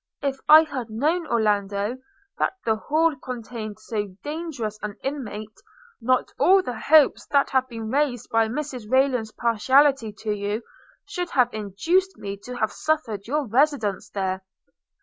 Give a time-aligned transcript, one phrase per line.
[0.29, 1.97] –If I had known, Orlando,
[2.39, 5.55] that the Hall contained so dangerous an inmate,
[6.01, 10.63] not all the hopes that have been raised by Mrs Rayland's partiality to you,
[11.05, 14.43] should have induced me to have suffered your residence there.'